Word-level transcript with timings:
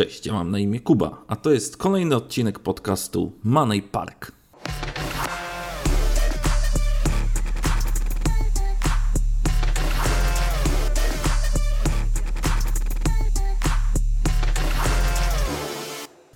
Cześć, 0.00 0.26
ja 0.26 0.32
mam 0.32 0.50
na 0.50 0.58
imię 0.58 0.80
Kuba, 0.80 1.24
a 1.28 1.36
to 1.36 1.50
jest 1.52 1.76
kolejny 1.76 2.16
odcinek 2.16 2.58
podcastu 2.58 3.32
Money 3.44 3.82
Park. 3.82 4.32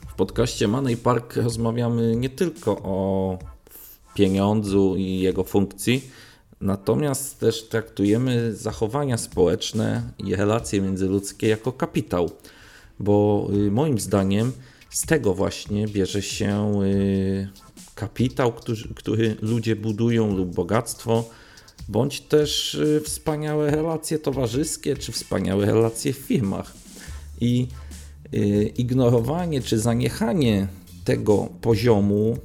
W 0.08 0.14
podcaście 0.16 0.68
Money 0.68 0.96
Park 0.96 1.36
rozmawiamy 1.36 2.16
nie 2.16 2.30
tylko 2.30 2.70
o 2.82 3.38
pieniądzu 4.14 4.96
i 4.96 5.18
jego 5.18 5.44
funkcji, 5.44 6.10
natomiast 6.60 7.40
też 7.40 7.68
traktujemy 7.68 8.54
zachowania 8.54 9.16
społeczne 9.16 10.02
i 10.18 10.36
relacje 10.36 10.80
międzyludzkie 10.80 11.48
jako 11.48 11.72
kapitał 11.72 12.30
bo 13.00 13.48
y, 13.66 13.70
moim 13.70 13.98
zdaniem 13.98 14.52
z 14.90 15.06
tego 15.06 15.34
właśnie 15.34 15.88
bierze 15.88 16.22
się 16.22 16.82
y, 16.82 17.48
kapitał, 17.94 18.52
który, 18.52 18.82
który 18.94 19.36
ludzie 19.42 19.76
budują 19.76 20.36
lub 20.36 20.54
bogactwo, 20.54 21.30
bądź 21.88 22.20
też 22.20 22.74
y, 22.74 23.00
wspaniałe 23.04 23.70
relacje 23.70 24.18
towarzyskie, 24.18 24.96
czy 24.96 25.12
wspaniałe 25.12 25.66
relacje 25.66 26.12
w 26.12 26.16
firmach. 26.16 26.72
I 27.40 27.66
ignorowanie 28.76 29.62
czy 29.62 29.78
zaniechanie 29.78 30.68
tego 31.04 31.48
poziomu 31.60 32.38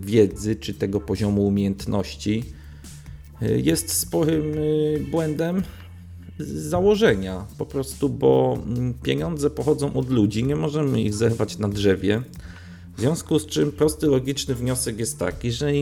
wiedzy, 0.00 0.56
czy 0.56 0.74
tego 0.74 1.00
poziomu 1.00 1.46
umiejętności 1.46 2.44
jest 3.40 3.92
sporym 3.92 4.54
błędem, 5.10 5.62
z 6.44 6.62
założenia, 6.62 7.46
po 7.58 7.66
prostu, 7.66 8.08
bo 8.08 8.58
mm, 8.66 8.94
pieniądze 8.94 9.50
pochodzą 9.50 9.92
od 9.94 10.10
ludzi, 10.10 10.44
nie 10.44 10.56
możemy 10.56 11.02
ich 11.02 11.14
zerwać 11.14 11.58
na 11.58 11.68
drzewie. 11.68 12.22
W 12.96 13.00
związku 13.00 13.38
z 13.38 13.46
czym 13.46 13.72
prosty, 13.72 14.06
logiczny 14.06 14.54
wniosek 14.54 14.98
jest 14.98 15.18
taki, 15.18 15.52
że 15.52 15.74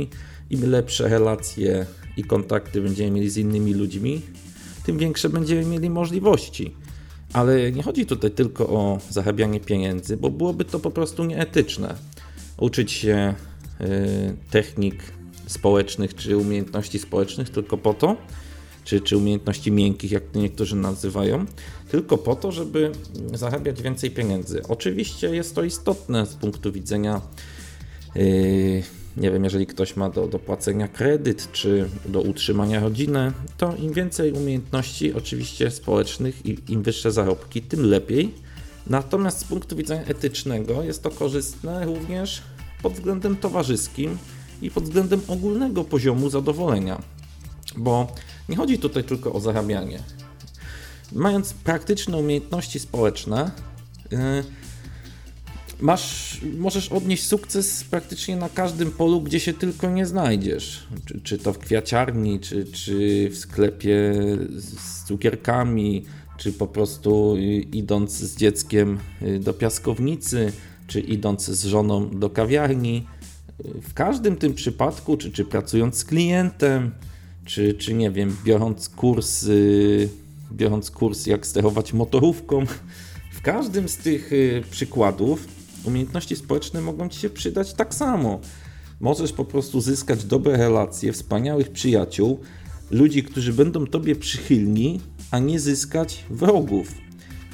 im 0.51 0.71
lepsze 0.71 1.09
relacje 1.09 1.87
i 2.17 2.25
kontakty 2.25 2.83
będziemy 2.83 3.11
mieli 3.11 3.31
z 3.31 3.37
innymi 3.37 3.75
ludźmi, 3.75 4.23
tym 4.87 4.99
większe 4.99 5.29
będziemy 5.29 5.65
mieli 5.65 5.91
możliwości. 5.91 6.75
Ale 7.33 7.73
nie 7.73 7.83
chodzi 7.83 8.07
tutaj 8.07 8.31
tylko 8.31 8.69
o 8.69 8.99
zarabianie 9.11 9.61
pieniędzy, 9.61 10.17
bo 10.17 10.31
byłoby 10.31 10.65
to 10.65 10.81
po 10.81 10.91
prostu 10.91 11.25
nieetyczne. 11.25 11.95
Uczyć 12.59 12.93
się 12.93 13.35
y, 13.81 13.87
technik 14.51 14.95
społecznych 15.47 16.15
czy 16.15 16.37
umiejętności 16.37 16.99
społecznych 16.99 17.51
tylko 17.51 17.79
po 17.79 17.95
to, 17.95 18.17
czy, 18.85 19.01
czy 19.01 19.17
umiejętności 19.17 19.73
miękkich, 19.73 20.13
jak 20.13 20.35
niektórzy 20.35 20.77
nazywają, 20.77 21.47
tylko 21.91 22.19
po 22.19 22.37
to, 22.37 22.53
żeby 22.53 22.93
zarabiać 23.35 23.83
więcej 23.83 24.11
pieniędzy. 24.11 24.63
Oczywiście 24.69 25.35
jest 25.35 25.55
to 25.55 25.63
istotne 25.63 26.27
z 26.27 26.35
punktu 26.35 26.73
widzenia. 26.73 27.21
Yy, 28.15 28.83
nie 29.17 29.31
wiem, 29.31 29.45
jeżeli 29.45 29.67
ktoś 29.67 29.97
ma 29.97 30.11
do, 30.11 30.27
do 30.27 30.39
płacenia 30.39 30.89
kredyt 30.89 31.53
czy 31.53 31.89
do 32.07 32.21
utrzymania 32.21 32.81
rodziny, 32.81 33.33
to 33.59 33.77
im 33.77 33.93
więcej 33.93 34.33
umiejętności, 34.33 35.15
oczywiście 35.15 35.71
społecznych 35.71 36.47
i 36.47 36.59
im 36.69 36.83
wyższe 36.83 37.13
zarobki, 37.13 37.63
tym 37.63 37.87
lepiej. 37.87 38.35
Natomiast 38.87 39.39
z 39.39 39.45
punktu 39.45 39.77
widzenia 39.77 40.05
etycznego 40.05 40.83
jest 40.83 41.03
to 41.03 41.11
korzystne 41.11 41.87
również 41.87 42.43
pod 42.83 42.93
względem 42.93 43.37
towarzyskim 43.37 44.19
i 44.63 44.71
pod 44.71 44.85
względem 44.85 45.21
ogólnego 45.29 45.85
poziomu 45.85 46.31
zadowolenia. 46.31 47.03
Bo 47.77 48.13
nie 48.51 48.57
chodzi 48.57 48.79
tutaj 48.79 49.05
tylko 49.05 49.33
o 49.33 49.41
zarabianie. 49.41 49.99
Mając 51.13 51.53
praktyczne 51.53 52.17
umiejętności 52.17 52.79
społeczne, 52.79 53.51
yy, 54.11 54.19
masz, 55.81 56.41
możesz 56.59 56.89
odnieść 56.89 57.27
sukces 57.27 57.85
praktycznie 57.85 58.37
na 58.37 58.49
każdym 58.49 58.91
polu, 58.91 59.21
gdzie 59.21 59.41
się 59.41 59.53
tylko 59.53 59.91
nie 59.91 60.07
znajdziesz. 60.07 60.87
Czy, 61.05 61.21
czy 61.21 61.39
to 61.39 61.53
w 61.53 61.59
kwiaciarni, 61.59 62.41
czy, 62.41 62.65
czy 62.65 63.29
w 63.33 63.37
sklepie 63.37 64.13
z 64.57 65.05
cukierkami, 65.05 66.05
czy 66.37 66.53
po 66.53 66.67
prostu 66.67 67.37
idąc 67.73 68.13
z 68.13 68.37
dzieckiem 68.37 68.99
y, 69.23 69.39
do 69.39 69.55
piaskownicy, 69.55 70.53
czy 70.87 71.01
idąc 71.01 71.45
z 71.45 71.65
żoną 71.65 72.11
do 72.11 72.31
kawiarni. 72.31 73.07
W 73.83 73.95
każdym 73.95 74.37
tym 74.37 74.55
przypadku, 74.55 75.17
czy, 75.17 75.31
czy 75.31 75.45
pracując 75.45 75.97
z 75.97 76.05
klientem, 76.05 76.91
czy, 77.45 77.75
czy 77.75 77.95
nie 77.95 78.11
wiem, 78.11 78.37
biorąc 78.45 78.89
kurs, 78.89 79.43
yy, 79.43 80.09
biorąc 80.53 80.91
kurs 80.91 81.27
jak 81.27 81.47
sterować 81.47 81.93
motorówką. 81.93 82.65
W 83.33 83.43
każdym 83.43 83.89
z 83.89 83.97
tych 83.97 84.33
yy, 84.33 84.63
przykładów 84.71 85.49
umiejętności 85.85 86.37
społeczne 86.37 86.81
mogą 86.81 87.09
Ci 87.09 87.21
się 87.21 87.31
przydać 87.31 87.75
tak 87.75 87.95
samo. 87.95 88.41
Możesz 89.01 89.33
po 89.33 89.45
prostu 89.45 89.81
zyskać 89.81 90.25
dobre 90.25 90.57
relacje, 90.57 91.13
wspaniałych 91.13 91.71
przyjaciół, 91.71 92.41
ludzi, 92.91 93.23
którzy 93.23 93.53
będą 93.53 93.87
Tobie 93.87 94.17
przychylni, 94.17 95.01
a 95.31 95.39
nie 95.39 95.61
zyskać 95.61 96.25
wrogów. 96.31 96.95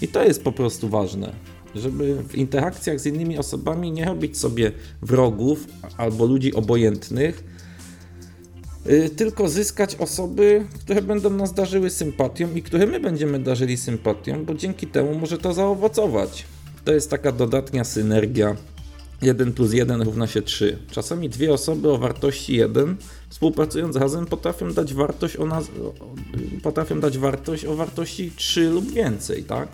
I 0.03 0.09
to 0.09 0.25
jest 0.25 0.43
po 0.43 0.53
prostu 0.53 0.89
ważne, 0.89 1.33
żeby 1.75 2.23
w 2.29 2.35
interakcjach 2.35 3.01
z 3.01 3.07
innymi 3.07 3.39
osobami 3.39 3.93
nie 3.93 4.05
robić 4.05 4.39
sobie 4.39 4.73
wrogów 5.03 5.67
albo 5.97 6.27
ludzi 6.27 6.55
obojętnych, 6.55 7.45
Y, 7.45 7.56
tylko 9.17 9.49
zyskać 9.49 9.95
osoby, 9.95 10.67
które 10.81 11.03
będą 11.03 11.31
nas 11.31 11.55
darzyły 11.55 11.91
sympatią 11.91 12.55
i 12.55 12.63
które 12.63 12.87
my 12.87 13.01
będziemy 13.01 13.39
darzyli 13.39 13.77
sympatią, 13.77 14.45
bo 14.45 14.55
dzięki 14.55 14.87
temu 14.87 15.19
może 15.19 15.39
to 15.39 15.55
zaowocować. 15.55 16.45
To 16.85 16.93
jest 16.93 17.11
taka 17.11 17.33
dodatnia 17.33 17.85
synergia 17.85 18.57
1 19.23 19.53
plus 19.53 19.73
1 19.73 20.03
równa 20.03 20.27
się 20.27 20.43
3. 20.43 20.79
Czasami 20.91 21.29
dwie 21.29 21.53
osoby 21.53 21.91
o 21.91 21.99
wartości 21.99 22.57
1 22.57 22.97
współpracując 23.29 23.97
razem 23.97 24.27
potrafią 24.27 24.73
dać 24.73 24.95
wartość 24.95 25.37
o, 25.37 25.47
nas, 25.47 25.65
potrafią 26.63 27.01
dać 27.01 27.19
wartość 27.19 27.65
o 27.65 27.77
wartości 27.77 28.33
3 28.37 28.71
lub 28.71 28.93
więcej, 28.93 29.45
tak? 29.45 29.69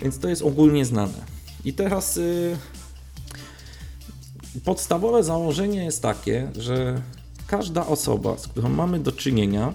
Więc 0.00 0.18
to 0.18 0.28
jest 0.28 0.42
ogólnie 0.42 0.84
znane. 0.84 1.36
I 1.64 1.72
teraz 1.72 2.16
yy, 2.16 2.56
podstawowe 4.64 5.24
założenie 5.24 5.84
jest 5.84 6.02
takie, 6.02 6.50
że 6.58 7.02
każda 7.46 7.86
osoba, 7.86 8.38
z 8.38 8.48
którą 8.48 8.68
mamy 8.68 8.98
do 8.98 9.12
czynienia, 9.12 9.74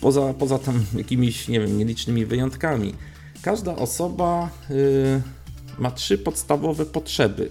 poza, 0.00 0.34
poza 0.34 0.58
tam 0.58 0.84
jakimiś, 0.96 1.48
nie 1.48 1.60
wiem, 1.60 1.78
nielicznymi 1.78 2.26
wyjątkami, 2.26 2.94
każda 3.42 3.76
osoba 3.76 4.50
yy, 4.70 5.22
ma 5.78 5.90
trzy 5.90 6.18
podstawowe 6.18 6.86
potrzeby. 6.86 7.50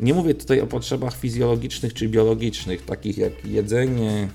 Nie 0.00 0.14
mówię 0.14 0.34
tutaj 0.34 0.60
o 0.60 0.66
potrzebach 0.66 1.16
fizjologicznych 1.16 1.94
czy 1.94 2.08
biologicznych, 2.08 2.84
takich 2.84 3.18
jak 3.18 3.44
jedzenie, 3.44 4.28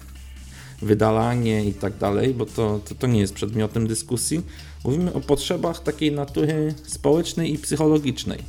wydalanie 0.81 1.66
i 1.66 1.74
tak 1.74 1.97
dalej, 1.97 2.34
bo 2.34 2.46
to, 2.46 2.80
to, 2.85 2.96
to 2.96 3.08
nie 3.08 3.20
jest 3.20 3.34
przedmiotem 3.34 3.88
dyskusji. 3.88 4.41
Mówimy 4.84 5.14
o 5.14 5.22
potrzebach 5.22 5.84
takiej 5.84 6.12
natury 6.12 6.74
społecznej 6.88 7.53
i 7.53 7.58
psychologicznej. 7.58 8.40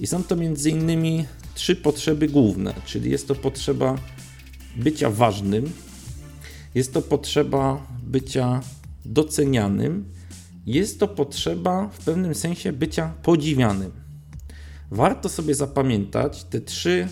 I 0.00 0.06
są 0.06 0.24
to 0.24 0.36
między 0.36 0.70
innymi 0.70 1.24
trzy 1.54 1.76
potrzeby 1.76 2.28
główne, 2.28 2.74
czyli 2.86 3.10
jest 3.10 3.28
to 3.28 3.34
potrzeba 3.34 3.96
bycia 4.76 5.10
ważnym, 5.10 5.72
jest 6.74 6.92
to 6.92 7.02
potrzeba 7.02 7.86
bycia 8.02 8.60
docenianym, 9.04 10.04
jest 10.66 11.00
to 11.00 11.08
potrzeba 11.08 11.88
w 11.88 12.04
pewnym 12.04 12.34
sensie 12.34 12.72
bycia 12.72 13.12
podziwianym. 13.22 13.90
Warto 14.90 15.28
sobie 15.28 15.54
zapamiętać 15.54 16.44
te 16.44 16.60
trzy 16.60 17.08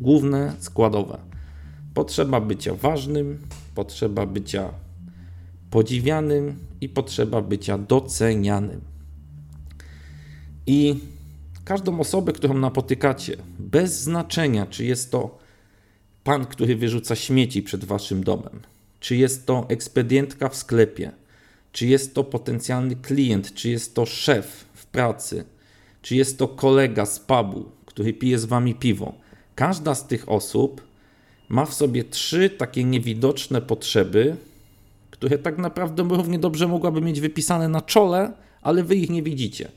główne 0.00 0.52
składowe: 0.58 1.18
potrzeba 1.94 2.40
bycia 2.40 2.74
ważnym, 2.74 3.38
potrzeba 3.74 4.26
bycia 4.26 4.70
podziwianym 5.70 6.58
i 6.80 6.88
potrzeba 6.88 7.42
bycia 7.42 7.78
docenianym. 7.78 8.80
I 10.66 11.00
każdą 11.64 12.00
osobę, 12.00 12.32
którą 12.32 12.54
napotykacie, 12.54 13.36
bez 13.58 14.00
znaczenia, 14.00 14.66
czy 14.66 14.84
jest 14.84 15.10
to 15.10 15.37
pan, 16.28 16.46
który 16.46 16.76
wyrzuca 16.76 17.16
śmieci 17.16 17.62
przed 17.62 17.84
waszym 17.84 18.24
domem? 18.24 18.60
Czy 19.00 19.16
jest 19.16 19.46
to 19.46 19.66
ekspedientka 19.68 20.48
w 20.48 20.56
sklepie? 20.56 21.12
Czy 21.72 21.86
jest 21.86 22.14
to 22.14 22.24
potencjalny 22.24 22.96
klient? 22.96 23.54
Czy 23.54 23.70
jest 23.70 23.94
to 23.94 24.06
szef 24.06 24.64
w 24.74 24.86
pracy? 24.86 25.44
Czy 26.02 26.16
jest 26.16 26.38
to 26.38 26.48
kolega 26.48 27.06
z 27.06 27.20
pubu, 27.20 27.64
który 27.86 28.12
pije 28.12 28.38
z 28.38 28.44
wami 28.44 28.74
piwo? 28.74 29.14
Każda 29.54 29.94
z 29.94 30.06
tych 30.06 30.28
osób 30.28 30.82
ma 31.48 31.66
w 31.66 31.74
sobie 31.74 32.04
trzy 32.04 32.50
takie 32.50 32.84
niewidoczne 32.84 33.62
potrzeby, 33.62 34.36
które 35.10 35.38
tak 35.38 35.58
naprawdę 35.58 36.08
równie 36.10 36.38
dobrze 36.38 36.68
mogłaby 36.68 37.00
mieć 37.00 37.20
wypisane 37.20 37.68
na 37.68 37.80
czole, 37.80 38.32
ale 38.62 38.84
wy 38.84 38.96
ich 38.96 39.10
nie 39.10 39.22
widzicie. 39.22 39.68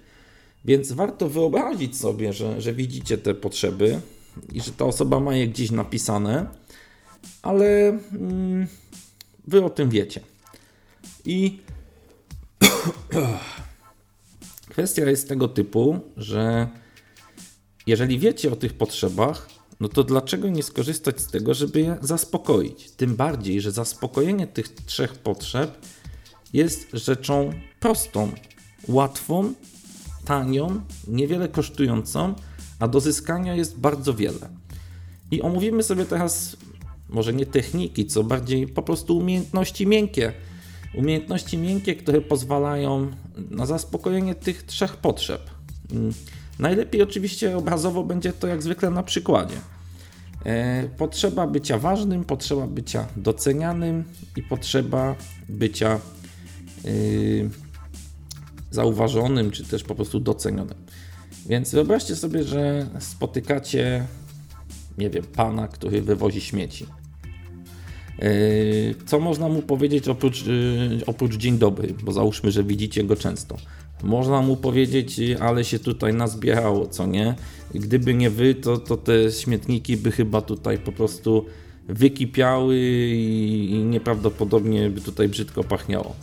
Więc 0.66 0.92
warto 0.92 1.30
wyobrazić 1.30 1.98
sobie, 1.98 2.34
że, 2.34 2.62
że 2.62 2.74
widzicie 2.74 3.18
te 3.18 3.34
potrzeby, 3.34 4.02
i 4.54 4.62
że 4.62 4.72
ta 4.72 4.86
osoba 4.86 5.20
ma 5.20 5.36
je 5.36 5.48
gdzieś 5.48 5.72
napisane, 5.72 6.46
ale 7.42 8.00
mm, 8.12 8.68
wy 9.48 9.66
o 9.66 9.70
tym 9.70 9.90
wiecie. 9.90 10.22
I 11.26 11.60
kwestia 14.70 15.10
jest 15.10 15.30
tego 15.30 15.48
typu, 15.48 16.00
że 16.18 16.68
jeżeli 17.88 18.20
wiecie 18.20 18.52
o 18.52 18.56
tych 18.56 18.74
potrzebach, 18.74 19.50
no 19.80 19.90
to 19.90 20.04
dlaczego 20.04 20.50
nie 20.50 20.64
skorzystać 20.64 21.22
z 21.22 21.28
tego, 21.28 21.54
żeby 21.54 21.82
je 21.82 21.98
zaspokoić? 22.02 22.92
Tym 22.92 23.16
bardziej, 23.16 23.62
że 23.62 23.72
zaspokojenie 23.72 24.48
tych 24.48 24.70
trzech 24.70 25.14
potrzeb 25.14 25.86
jest 26.54 26.88
rzeczą 26.94 27.54
prostą, 27.80 28.32
łatwą, 28.88 29.54
tanią, 30.26 30.82
niewiele 31.08 31.48
kosztującą, 31.48 32.36
a 32.82 32.88
do 32.88 33.00
zyskania 33.00 33.56
jest 33.56 33.80
bardzo 33.80 34.14
wiele. 34.14 34.50
I 35.32 35.42
omówimy 35.42 35.84
sobie 35.84 36.06
teraz 36.06 36.58
może 37.10 37.34
nie 37.34 37.46
techniki, 37.46 38.06
co 38.06 38.24
bardziej 38.24 38.68
po 38.68 38.82
prostu 38.82 39.18
umiejętności 39.18 39.88
miękkie. 39.88 40.34
Umiejętności 40.96 41.58
miękkie, 41.58 41.96
które 41.96 42.22
pozwalają 42.22 43.12
na 43.50 43.66
zaspokojenie 43.66 44.36
tych 44.36 44.64
trzech 44.64 44.98
potrzeb. 44.98 45.42
Mm, 45.92 46.14
najlepiej 46.60 47.02
oczywiście 47.02 47.58
obrazowo 47.58 48.04
będzie 48.04 48.34
to 48.34 48.48
jak 48.48 48.64
zwykle 48.64 48.90
na 48.90 49.04
przykładzie. 49.04 49.56
E, 50.46 50.90
potrzeba 50.98 51.48
bycia 51.48 51.78
ważnym, 51.78 52.24
potrzeba 52.24 52.68
bycia 52.68 53.08
docenianym 53.16 54.04
i 54.38 54.44
potrzeba 54.44 55.16
bycia 55.50 56.00
yy, 56.84 57.50
zauważonym, 58.72 59.52
czy 59.52 59.66
też 59.66 59.84
po 59.84 59.96
prostu 59.96 60.20
docenionym. 60.20 60.78
Więc 61.46 61.72
wyobraźcie 61.72 62.16
sobie, 62.16 62.44
że 62.44 62.88
spotykacie, 63.00 64.06
nie 64.98 65.10
wiem, 65.10 65.24
pana, 65.24 65.68
który 65.68 66.02
wywozi 66.02 66.42
śmieci. 66.42 66.86
Yy, 68.20 68.96
co 69.06 69.20
można 69.20 69.50
mu 69.50 69.62
powiedzieć 69.62 70.08
oprócz, 70.08 70.46
yy, 70.46 71.06
oprócz 71.06 71.36
dzień 71.36 71.58
dobry, 71.58 71.94
bo 72.04 72.12
załóżmy, 72.12 72.52
że 72.52 72.64
widzicie 72.64 73.04
go 73.04 73.16
często. 73.16 73.58
Można 74.04 74.42
mu 74.42 74.58
powiedzieć, 74.58 75.20
ale 75.40 75.64
się 75.64 75.80
tutaj 75.80 76.14
nazbierało, 76.14 76.88
co 76.88 77.08
nie? 77.08 77.36
Gdyby 77.76 78.14
nie 78.14 78.30
wy, 78.30 78.56
to, 78.56 78.78
to 78.78 78.98
te 78.98 79.32
śmietniki 79.32 79.98
by 79.98 80.12
chyba 80.12 80.42
tutaj 80.42 80.78
po 80.78 80.92
prostu 80.92 81.46
wykipiały 81.88 82.78
i, 83.14 83.72
i 83.72 83.84
nieprawdopodobnie 83.84 84.90
by 84.90 85.02
tutaj 85.02 85.30
brzydko 85.30 85.64
pachniało. 85.64 86.16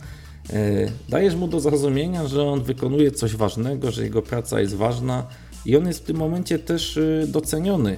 Yy, 0.53 0.91
dajesz 1.09 1.35
mu 1.35 1.47
do 1.47 1.59
zrozumienia, 1.59 2.27
że 2.27 2.43
on 2.43 2.63
wykonuje 2.63 3.11
coś 3.11 3.35
ważnego, 3.35 3.91
że 3.91 4.03
jego 4.03 4.21
praca 4.21 4.61
jest 4.61 4.75
ważna 4.75 5.27
i 5.65 5.77
on 5.77 5.87
jest 5.87 5.99
w 5.99 6.03
tym 6.03 6.17
momencie 6.17 6.59
też 6.59 6.99
doceniony 7.27 7.97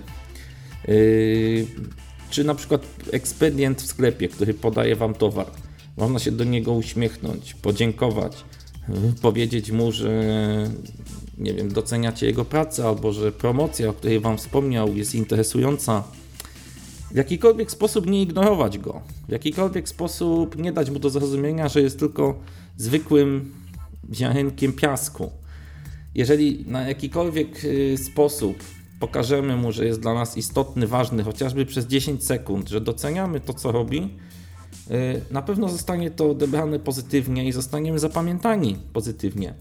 czy 2.32 2.44
na 2.44 2.56
przykład 2.56 2.86
ekspedient 3.12 3.82
w 3.82 3.86
sklepie, 3.86 4.28
który 4.28 4.54
podaje 4.54 4.96
Wam 4.96 5.14
towar. 5.14 5.48
Można 5.98 6.20
się 6.20 6.32
do 6.32 6.44
niego 6.44 6.74
uśmiechnąć, 6.74 7.54
podziękować, 7.54 8.44
powiedzieć 9.22 9.72
mu, 9.72 9.92
że 9.92 10.12
nie 11.38 11.54
wiem, 11.54 11.74
doceniacie 11.74 12.26
jego 12.26 12.46
pracę, 12.46 12.88
albo 12.88 13.14
że 13.14 13.32
promocja, 13.32 13.90
o 13.90 13.94
której 13.94 14.20
Wam 14.20 14.38
wspomniał, 14.38 14.96
jest 14.96 15.16
interesująca. 15.16 16.04
W 17.12 17.16
jakikolwiek 17.16 17.72
sposób 17.72 18.06
nie 18.06 18.22
ignorować 18.22 18.78
go, 18.78 19.02
w 19.28 19.32
jakikolwiek 19.32 19.90
sposób 19.90 20.58
nie 20.58 20.72
dać 20.72 20.90
mu 20.90 21.00
do 21.00 21.10
zrozumienia, 21.10 21.70
że 21.70 21.82
jest 21.82 22.00
tylko 22.00 22.40
zwykłym 22.78 23.52
ziarenkiem 24.14 24.74
piasku. 24.74 25.32
Jeżeli 26.16 26.66
na 26.68 26.88
jakikolwiek 26.88 27.66
y, 27.66 27.98
sposób 27.98 28.64
pokażemy 29.00 29.56
mu, 29.56 29.72
że 29.72 29.86
jest 29.86 30.00
dla 30.00 30.14
nas 30.14 30.38
istotny, 30.38 30.88
ważny, 30.88 31.24
chociażby 31.24 31.66
przez 31.66 31.86
10 31.86 32.24
sekund, 32.24 32.70
że 32.70 32.82
doceniamy 32.82 33.40
to, 33.40 33.54
co 33.54 33.72
robi, 33.72 34.10
y, 34.92 35.22
na 35.32 35.42
pewno 35.42 35.70
zostanie 35.70 36.12
to 36.12 36.30
odebrane 36.30 36.80
pozytywnie 36.80 37.48
i 37.48 37.52
zostaniemy 37.52 38.00
zapamiętani 38.00 38.78
pozytywnie. 38.94 39.54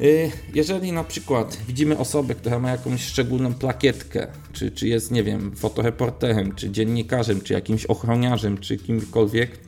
Y, 0.00 0.30
jeżeli 0.54 0.92
na 0.92 1.04
przykład 1.04 1.58
widzimy 1.68 1.98
osobę, 1.98 2.34
która 2.34 2.58
ma 2.58 2.70
jakąś 2.70 3.04
szczególną 3.04 3.54
plakietkę, 3.54 4.26
czy, 4.52 4.70
czy 4.70 4.88
jest, 4.88 5.10
nie 5.10 5.22
wiem, 5.22 5.56
fotoreporterem, 5.56 6.54
czy 6.54 6.70
dziennikarzem, 6.70 7.40
czy 7.40 7.52
jakimś 7.52 7.86
ochroniarzem, 7.86 8.58
czy 8.58 8.76
kimkolwiek, 8.76 9.58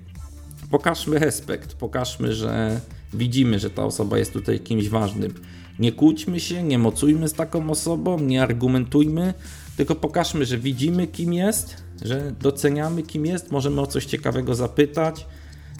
pokażmy 0.71 1.19
respekt, 1.19 1.75
pokażmy, 1.75 2.35
że 2.35 2.81
widzimy, 3.15 3.59
że 3.59 3.71
ta 3.71 3.85
osoba 3.85 4.19
jest 4.19 4.33
tutaj 4.33 4.61
kimś 4.61 4.89
ważnym. 4.89 5.35
Nie 5.79 5.93
kłóćmy 5.93 6.41
się, 6.41 6.63
nie 6.63 6.79
mocujmy 6.79 7.29
z 7.29 7.33
taką 7.33 7.71
osobą, 7.71 8.21
nie 8.21 8.43
argumentujmy, 8.43 9.35
tylko 9.77 9.95
pokażmy, 9.95 10.45
że 10.45 10.59
widzimy 10.59 11.07
kim 11.07 11.33
jest, 11.33 11.83
że 12.03 12.33
doceniamy 12.41 13.03
kim 13.03 13.27
jest, 13.27 13.51
możemy 13.51 13.81
o 13.81 13.87
coś 13.87 14.05
ciekawego 14.05 14.55
zapytać. 14.55 15.27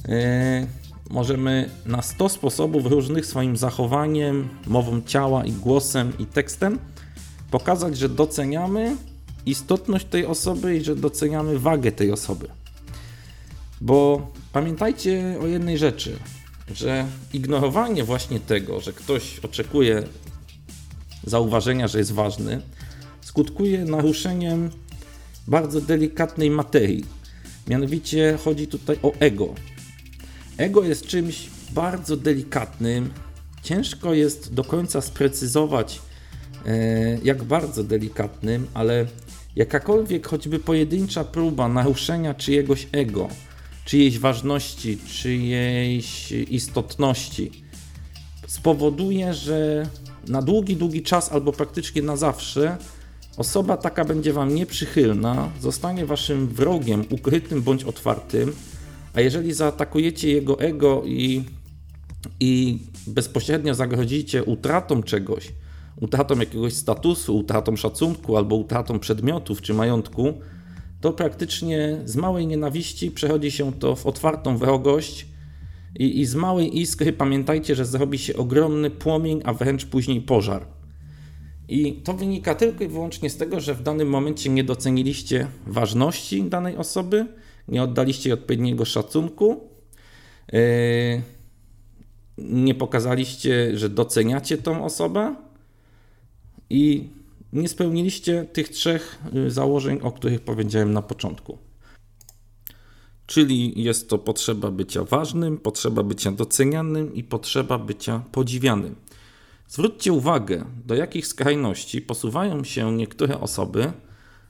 Yy, 0.09 0.15
możemy 1.11 1.71
na 1.87 2.03
100 2.03 2.29
sposobów 2.29 2.87
różnych 2.87 3.27
swoim 3.27 3.57
zachowaniem, 3.57 4.49
mową 4.67 5.03
ciała 5.03 5.45
i 5.45 5.53
głosem 5.53 6.13
i 6.19 6.27
tekstem 6.27 6.79
pokazać, 7.51 7.99
że 7.99 8.09
doceniamy 8.09 8.97
istotność 9.47 10.07
tej 10.07 10.27
osoby 10.27 10.77
i 10.77 10.85
że 10.85 10.97
doceniamy 10.97 11.59
wagę 11.59 11.93
tej 11.93 12.13
osoby. 12.13 12.49
Bo 13.81 14.27
pamiętajcie 14.53 15.39
o 15.43 15.47
jednej 15.47 15.79
rzeczy 15.79 16.19
że 16.75 17.07
ignorowanie 17.33 18.05
właśnie 18.05 18.41
tego, 18.41 18.81
że 18.81 18.93
ktoś 18.93 19.39
oczekuje 19.39 20.03
zauważenia, 21.25 21.89
że 21.89 21.99
jest 21.99 22.13
ważny, 22.13 22.61
skutkuje 23.21 23.85
naruszeniem 23.85 24.71
bardzo 25.47 25.81
delikatnej 25.81 26.51
materii. 26.51 27.05
Mianowicie 27.69 28.39
chodzi 28.45 28.67
tutaj 28.67 28.99
o 29.03 29.13
ego. 29.19 29.55
Ego 30.59 30.85
jest 30.85 31.07
czymś 31.07 31.49
bardzo 31.71 32.17
delikatnym. 32.17 33.11
Ciężko 33.63 34.15
jest 34.15 34.55
do 34.55 34.65
końca 34.65 35.01
sprecyzować, 35.01 36.01
e, 36.67 37.19
jak 37.25 37.45
bardzo 37.45 37.85
delikatnym, 37.85 38.67
ale 38.75 39.07
jakakolwiek 39.57 40.27
choćby 40.27 40.59
pojedyncza 40.59 41.25
próba 41.25 41.69
naruszenia 41.69 42.35
czyjegoś 42.35 42.87
ego, 42.93 43.29
czyjejś 43.85 44.19
ważności, 44.19 44.99
czyjejś 44.99 46.33
istotności, 46.33 47.65
spowoduje, 48.47 49.35
że 49.35 49.87
na 50.29 50.43
długi, 50.43 50.77
długi 50.77 51.03
czas 51.03 51.33
albo 51.33 51.53
praktycznie 51.53 52.03
na 52.03 52.17
zawsze 52.17 52.77
osoba 53.37 53.77
taka 53.77 54.05
będzie 54.05 54.33
wam 54.33 54.55
nieprzychylna, 54.55 55.51
zostanie 55.61 56.07
waszym 56.07 56.47
wrogiem 56.49 57.05
ukrytym 57.11 57.63
bądź 57.63 57.85
otwartym, 57.85 58.53
a 59.15 59.21
jeżeli 59.21 59.53
zaatakujecie 59.53 60.29
jego 60.29 60.61
ego 60.61 61.03
i, 61.05 61.45
i 62.41 62.79
bezpośrednio 63.07 63.75
zagrozicie 63.75 64.45
utratą 64.45 65.03
czegoś, 65.03 65.53
utratą 66.01 66.39
jakiegoś 66.39 66.75
statusu, 66.75 67.37
utratą 67.37 67.77
szacunku 67.77 68.37
albo 68.37 68.57
utratą 68.57 68.99
przedmiotów 68.99 69.63
czy 69.63 69.75
majątku, 69.75 70.35
to 71.01 71.13
praktycznie 71.13 71.99
z 72.05 72.17
małej 72.17 72.47
nienawiści 72.47 73.11
przechodzi 73.11 73.51
się 73.51 73.73
to 73.73 73.97
w 73.97 74.07
otwartą 74.07 74.57
wrogość 74.57 75.27
i, 75.99 76.21
i 76.21 76.27
z 76.27 76.35
małej 76.35 76.81
iskry 76.81 77.13
pamiętajcie, 77.13 77.75
że 77.75 77.85
zrobi 77.85 78.19
się 78.19 78.37
ogromny 78.37 78.91
płomień, 78.91 79.41
a 79.45 79.53
wręcz 79.53 79.87
później 79.87 80.21
pożar. 80.21 80.67
I 81.69 81.93
to 81.93 82.15
wynika 82.15 82.55
tylko 82.55 82.85
i 82.85 82.89
wyłącznie 82.89 83.31
z 83.31 83.37
tego, 83.37 83.61
że 83.61 83.75
w 83.75 83.83
danym 83.83 84.09
momencie 84.09 84.51
nie 84.51 84.65
doceniliście 84.65 85.47
ważności 85.67 86.43
danej 86.43 86.77
osoby, 86.77 87.27
nie 87.69 87.83
oddaliście 87.83 88.35
odpowiedniego 88.35 88.85
szacunku, 88.85 89.61
yy, 90.53 90.61
nie 92.39 92.75
pokazaliście, 92.75 93.79
że 93.79 93.89
doceniacie 93.89 94.59
tą 94.59 94.85
osobę 94.85 95.35
i 96.71 97.09
nie 97.53 97.69
spełniliście 97.69 98.45
tych 98.53 98.69
trzech 98.69 99.19
y, 99.47 99.51
założeń, 99.51 100.01
o 100.03 100.13
których 100.13 100.41
powiedziałem 100.41 100.93
na 100.93 101.03
początku. 101.03 101.59
Czyli 103.27 103.83
jest 103.83 104.09
to 104.09 104.19
potrzeba 104.19 104.71
bycia 104.71 105.05
ważnym, 105.05 105.59
potrzeba 105.59 106.03
bycia 106.03 106.33
docenianym 106.33 107.15
i 107.15 107.25
potrzeba 107.25 107.79
bycia 107.79 108.23
podziwianym. 108.33 108.95
Zwróćcie 109.69 110.13
uwagę, 110.13 110.65
do 110.87 110.95
jakich 110.95 111.27
skrajności 111.27 112.03
posuwają 112.03 112.65
się 112.65 112.93
niektóre 112.93 113.41
osoby, 113.41 113.93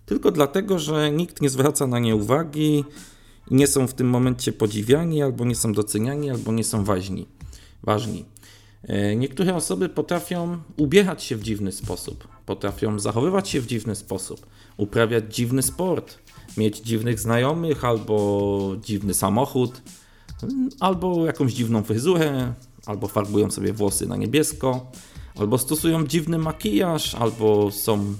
tylko 0.08 0.30
dlatego, 0.30 0.78
że 0.78 1.12
nikt 1.12 1.42
nie 1.42 1.50
zwraca 1.50 1.86
na 1.86 1.98
nie 1.98 2.16
uwagi 2.16 2.84
nie 3.50 3.66
są 3.66 3.86
w 3.86 3.94
tym 3.94 4.08
momencie 4.08 4.52
podziwiani, 4.52 5.22
albo 5.22 5.44
nie 5.44 5.54
są 5.54 5.72
doceniani, 5.72 6.30
albo 6.30 6.52
nie 6.52 6.64
są 6.64 6.84
ważni. 6.84 7.26
ważni. 7.82 8.24
E, 8.82 9.16
niektóre 9.16 9.54
osoby 9.54 9.88
potrafią 9.88 10.58
ubierać 10.76 11.22
się 11.22 11.36
w 11.36 11.42
dziwny 11.42 11.72
sposób, 11.72 12.28
potrafią 12.46 12.98
zachowywać 12.98 13.48
się 13.48 13.60
w 13.60 13.66
dziwny 13.66 13.94
sposób, 13.94 14.46
uprawiać 14.76 15.34
dziwny 15.34 15.62
sport, 15.62 16.18
mieć 16.56 16.78
dziwnych 16.78 17.20
znajomych 17.20 17.84
albo 17.84 18.76
dziwny 18.84 19.14
samochód, 19.14 19.82
albo 20.80 21.26
jakąś 21.26 21.52
dziwną 21.52 21.82
fryzurę, 21.82 22.54
albo 22.86 23.08
farbują 23.08 23.50
sobie 23.50 23.72
włosy 23.72 24.06
na 24.06 24.16
niebiesko, 24.16 24.92
albo 25.36 25.58
stosują 25.58 26.06
dziwny 26.06 26.38
makijaż, 26.38 27.14
albo 27.14 27.70
są 27.70 28.14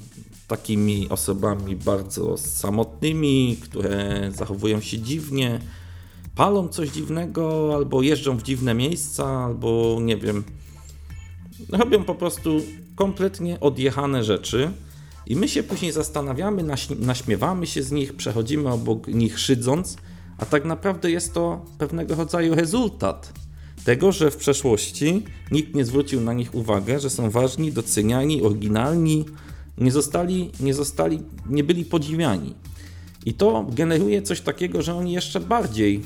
takimi 0.49 1.09
osobami 1.09 1.76
bardzo 1.76 2.37
samotnymi, 2.37 3.57
które 3.62 4.31
zachowują 4.35 4.81
się 4.81 4.99
dziwnie, 4.99 5.61
palą 6.35 6.69
coś 6.69 6.90
dziwnego, 6.90 7.75
albo 7.75 8.02
jeżdżą 8.02 8.37
w 8.37 8.43
dziwne 8.43 8.75
miejsca, 8.75 9.26
albo 9.26 9.99
nie 10.00 10.17
wiem, 10.17 10.45
Robią 11.73 12.05
po 12.05 12.14
prostu 12.14 12.62
kompletnie 12.97 13.61
odjechane 13.61 14.25
rzeczy. 14.25 14.71
I 15.26 15.37
my 15.37 15.49
się 15.49 15.62
później 15.62 15.93
zastanawiamy, 15.93 16.64
naśmiewamy 16.99 17.67
się 17.67 17.83
z 17.83 17.93
nich, 17.93 18.17
przechodzimy 18.17 18.73
obok 18.73 19.07
nich 19.07 19.38
szydząc, 19.38 19.97
a 20.38 20.47
tak 20.47 20.64
naprawdę 20.64 21.11
jest 21.11 21.35
to 21.35 21.64
pewnego 21.78 22.14
rodzaju 22.14 22.55
rezultat 22.55 23.33
tego, 23.85 24.12
że 24.12 24.31
w 24.31 24.37
przeszłości 24.37 25.25
nikt 25.50 25.75
nie 25.75 25.85
zwrócił 25.85 26.21
na 26.21 26.33
nich 26.33 26.55
uwagę, 26.55 27.00
że 27.00 27.11
są 27.11 27.31
ważni, 27.31 27.73
doceniani, 27.73 28.43
oryginalni, 28.43 29.25
nie 29.81 29.93
zostali, 29.93 30.51
nie 30.61 30.75
zostali, 30.75 31.23
nie 31.47 31.65
byli 31.65 31.85
podziwiani. 31.85 32.55
I 33.27 33.35
to 33.35 33.67
generuje 33.71 34.23
coś 34.23 34.41
takiego, 34.41 34.83
że 34.83 34.95
oni 34.95 35.13
jeszcze 35.13 35.41
bardziej 35.41 36.03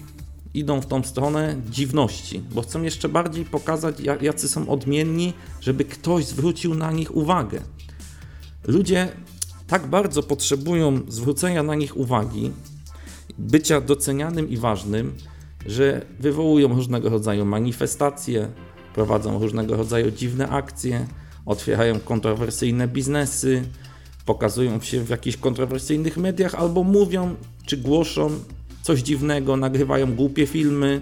idą 0.55 0.81
w 0.81 0.87
tą 0.87 1.02
stronę 1.02 1.57
dziwności, 1.71 2.43
bo 2.55 2.62
chcą 2.62 2.83
jeszcze 2.83 3.09
bardziej 3.09 3.45
pokazać, 3.45 3.97
jacy 4.21 4.49
są 4.49 4.69
odmienni, 4.69 5.33
żeby 5.61 5.85
ktoś 5.85 6.26
zwrócił 6.26 6.75
na 6.75 6.93
nich 6.93 7.17
uwagę. 7.17 7.61
Ludzie 8.67 9.09
tak 9.67 9.87
bardzo 9.87 10.23
potrzebują 10.23 11.00
zwrócenia 11.09 11.62
na 11.62 11.75
nich 11.75 11.97
uwagi, 11.97 12.50
bycia 13.38 13.81
docenianym 13.81 14.49
i 14.49 14.57
ważnym, 14.57 15.14
że 15.67 16.07
wywołują 16.21 16.69
różnego 16.69 17.09
rodzaju 17.09 17.45
manifestacje, 17.45 18.49
prowadzą 18.95 19.38
różnego 19.38 19.76
rodzaju 19.76 20.11
dziwne 20.11 20.49
akcje, 20.49 21.07
otwierają 21.46 22.00
kontrowersyjne 22.00 22.88
biznesy, 22.88 23.62
pokazują 24.26 24.80
się 24.80 25.04
w 25.04 25.08
jakichś 25.08 25.37
kontrowersyjnych 25.37 26.16
mediach 26.16 26.54
albo 26.54 26.84
mówią 26.84 27.34
czy 27.66 27.76
głoszą 27.76 28.30
coś 28.82 29.00
dziwnego, 29.00 29.56
nagrywają 29.56 30.14
głupie 30.14 30.46
filmy, 30.46 31.00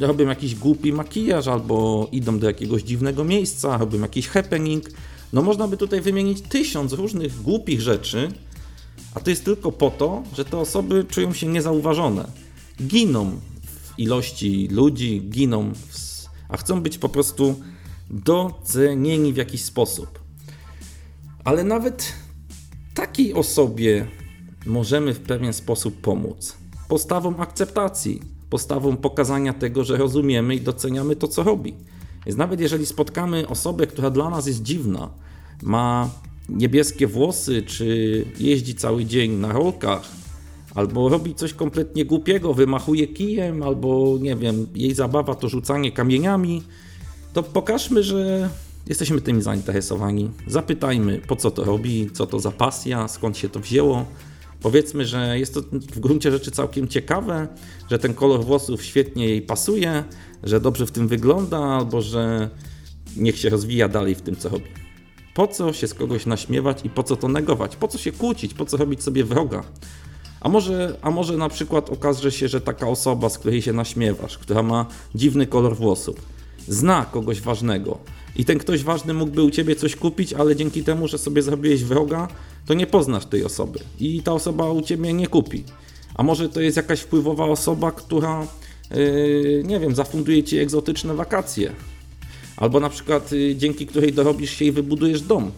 e, 0.00 0.06
robią 0.06 0.28
jakiś 0.28 0.54
głupi 0.54 0.92
makijaż 0.92 1.48
albo 1.48 2.08
idą 2.12 2.38
do 2.38 2.46
jakiegoś 2.46 2.82
dziwnego 2.82 3.24
miejsca, 3.24 3.78
robią 3.78 4.00
jakiś 4.00 4.28
happening. 4.28 4.84
No 5.32 5.42
można 5.42 5.68
by 5.68 5.76
tutaj 5.76 6.00
wymienić 6.00 6.40
tysiąc 6.40 6.92
różnych 6.92 7.42
głupich 7.42 7.80
rzeczy, 7.80 8.32
a 9.14 9.20
to 9.20 9.30
jest 9.30 9.44
tylko 9.44 9.72
po 9.72 9.90
to, 9.90 10.22
że 10.36 10.44
te 10.44 10.58
osoby 10.58 11.04
czują 11.04 11.32
się 11.32 11.46
niezauważone. 11.46 12.28
Giną 12.82 13.30
w 13.62 13.98
ilości 13.98 14.68
ludzi, 14.70 15.22
giną, 15.30 15.72
w, 15.74 16.26
a 16.48 16.56
chcą 16.56 16.80
być 16.80 16.98
po 16.98 17.08
prostu 17.08 17.60
docenieni 18.10 19.32
w 19.32 19.36
jakiś 19.36 19.62
sposób. 19.64 20.20
Ale 21.44 21.64
nawet 21.64 22.12
takiej 22.94 23.34
osobie 23.34 24.06
możemy 24.66 25.14
w 25.14 25.20
pewien 25.20 25.52
sposób 25.52 26.00
pomóc. 26.00 26.56
Postawą 26.88 27.36
akceptacji, 27.36 28.20
postawą 28.50 28.96
pokazania 28.96 29.52
tego, 29.52 29.84
że 29.84 29.96
rozumiemy 29.96 30.54
i 30.54 30.60
doceniamy 30.60 31.16
to, 31.16 31.28
co 31.28 31.42
robi. 31.42 31.74
Więc 32.26 32.38
nawet 32.38 32.60
jeżeli 32.60 32.86
spotkamy 32.86 33.48
osobę, 33.48 33.86
która 33.86 34.10
dla 34.10 34.30
nas 34.30 34.46
jest 34.46 34.62
dziwna, 34.62 35.10
ma 35.62 36.10
niebieskie 36.48 37.06
włosy, 37.06 37.62
czy 37.62 38.24
jeździ 38.38 38.74
cały 38.74 39.04
dzień 39.04 39.32
na 39.32 39.52
rolkach, 39.52 40.02
albo 40.74 41.08
robi 41.08 41.34
coś 41.34 41.54
kompletnie 41.54 42.04
głupiego, 42.04 42.54
wymachuje 42.54 43.06
kijem, 43.06 43.62
albo 43.62 44.18
nie 44.20 44.36
wiem, 44.36 44.66
jej 44.74 44.94
zabawa 44.94 45.34
to 45.34 45.48
rzucanie 45.48 45.92
kamieniami, 45.92 46.62
to 47.32 47.42
pokażmy, 47.42 48.02
że 48.02 48.50
jesteśmy 48.86 49.20
tym 49.20 49.42
zainteresowani. 49.42 50.30
Zapytajmy, 50.46 51.20
po 51.28 51.36
co 51.36 51.50
to 51.50 51.64
robi, 51.64 52.10
co 52.12 52.26
to 52.26 52.40
za 52.40 52.50
pasja, 52.50 53.08
skąd 53.08 53.38
się 53.38 53.48
to 53.48 53.60
wzięło. 53.60 54.06
Powiedzmy, 54.60 55.04
że 55.04 55.38
jest 55.38 55.54
to 55.54 55.60
w 55.72 56.00
gruncie 56.00 56.30
rzeczy 56.30 56.50
całkiem 56.50 56.88
ciekawe, 56.88 57.48
że 57.90 57.98
ten 57.98 58.14
kolor 58.14 58.44
włosów 58.44 58.84
świetnie 58.84 59.28
jej 59.28 59.42
pasuje, 59.42 60.04
że 60.42 60.60
dobrze 60.60 60.86
w 60.86 60.90
tym 60.90 61.08
wygląda, 61.08 61.58
albo 61.58 62.02
że 62.02 62.50
niech 63.16 63.38
się 63.38 63.50
rozwija 63.50 63.88
dalej 63.88 64.14
w 64.14 64.22
tym, 64.22 64.36
co 64.36 64.48
robi. 64.48 64.64
Po 65.34 65.46
co 65.46 65.72
się 65.72 65.88
z 65.88 65.94
kogoś 65.94 66.26
naśmiewać 66.26 66.84
i 66.84 66.90
po 66.90 67.02
co 67.02 67.16
to 67.16 67.28
negować? 67.28 67.76
Po 67.76 67.88
co 67.88 67.98
się 67.98 68.12
kłócić? 68.12 68.54
Po 68.54 68.66
co 68.66 68.76
robić 68.76 69.02
sobie 69.02 69.24
wroga? 69.24 69.64
A 70.40 70.48
może, 70.48 70.96
a 71.02 71.10
może 71.10 71.36
na 71.36 71.48
przykład 71.48 71.90
okaże 71.90 72.32
się, 72.32 72.48
że 72.48 72.60
taka 72.60 72.88
osoba, 72.88 73.28
z 73.28 73.38
której 73.38 73.62
się 73.62 73.72
naśmiewasz, 73.72 74.38
która 74.38 74.62
ma 74.62 74.86
dziwny 75.14 75.46
kolor 75.46 75.76
włosów, 75.76 76.16
zna 76.68 77.06
kogoś 77.12 77.40
ważnego 77.40 77.98
i 78.36 78.44
ten 78.44 78.58
ktoś 78.58 78.82
ważny 78.82 79.14
mógłby 79.14 79.42
u 79.42 79.50
ciebie 79.50 79.76
coś 79.76 79.96
kupić, 79.96 80.32
ale 80.32 80.56
dzięki 80.56 80.84
temu, 80.84 81.08
że 81.08 81.18
sobie 81.18 81.42
zrobiłeś 81.42 81.84
wroga, 81.84 82.28
to 82.66 82.74
nie 82.74 82.86
poznasz 82.86 83.26
tej 83.26 83.44
osoby 83.44 83.78
i 84.00 84.22
ta 84.22 84.32
osoba 84.32 84.70
u 84.70 84.82
ciebie 84.82 85.12
nie 85.12 85.26
kupi. 85.26 85.64
A 86.14 86.22
może 86.22 86.48
to 86.48 86.60
jest 86.60 86.76
jakaś 86.76 87.00
wpływowa 87.00 87.44
osoba, 87.44 87.92
która, 87.92 88.46
yy, 88.90 89.62
nie 89.64 89.80
wiem, 89.80 89.94
zafunduje 89.94 90.44
ci 90.44 90.58
egzotyczne 90.58 91.14
wakacje. 91.14 91.72
Albo 92.56 92.80
na 92.80 92.88
przykład 92.88 93.32
yy, 93.32 93.56
dzięki 93.56 93.86
której 93.86 94.12
dorobisz 94.12 94.50
się 94.50 94.64
i 94.64 94.72
wybudujesz 94.72 95.20
dom. 95.20 95.50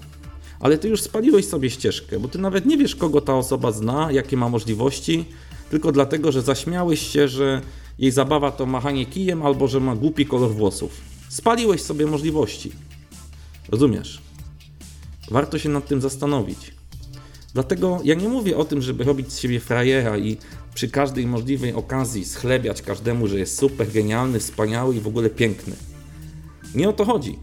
Ale 0.61 0.78
ty 0.78 0.88
już 0.88 1.02
spaliłeś 1.02 1.49
sobie 1.49 1.71
ścieżkę, 1.71 2.21
bo 2.21 2.28
ty 2.28 2.38
nawet 2.38 2.66
nie 2.66 2.78
wiesz, 2.78 2.97
kogo 2.97 3.21
ta 3.21 3.37
osoba 3.37 3.73
zna, 3.73 4.12
jakie 4.12 4.37
ma 4.37 4.49
możliwości, 4.49 5.25
tylko 5.71 5.92
dlatego, 5.92 6.32
że 6.32 6.42
zaśmiałeś 6.42 7.12
się, 7.12 7.28
że 7.28 7.62
jej 7.99 8.11
zabawa 8.11 8.50
to 8.50 8.66
machanie 8.66 9.06
kijem 9.06 9.42
albo 9.42 9.68
że 9.68 9.80
ma 9.80 9.96
głupi 9.96 10.26
kolor 10.26 10.54
włosów. 10.54 11.00
Spaliłeś 11.28 11.82
sobie 11.82 12.06
możliwości. 12.06 12.72
Rozumiesz? 13.68 14.22
Warto 15.30 15.58
się 15.58 15.68
nad 15.68 15.88
tym 15.88 16.00
zastanowić. 16.00 16.75
Dlatego 17.54 18.00
ja 18.04 18.14
nie 18.14 18.28
mówię 18.28 18.56
o 18.56 18.64
tym, 18.64 18.82
żeby 18.82 19.04
robić 19.04 19.32
z 19.32 19.38
siebie 19.38 19.61
frajera 19.61 20.18
i 20.18 20.37
przy 20.75 20.88
każdej 20.88 21.26
możliwej 21.26 21.75
okazji 21.75 22.25
schlebiać 22.25 22.82
każdemu, 22.82 23.28
że 23.28 23.38
jest 23.38 23.58
super, 23.58 23.92
genialny, 23.92 24.40
wspaniały 24.40 24.96
i 24.96 25.00
w 25.00 25.06
ogóle 25.06 25.30
piękny. 25.30 25.76
Nie 26.75 26.88
o 26.88 26.92
to 26.92 27.04
chodzi. 27.04 27.38